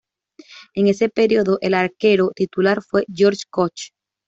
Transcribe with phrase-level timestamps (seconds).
[0.73, 3.89] En ese periodo el arquero titular fue Georg Koch.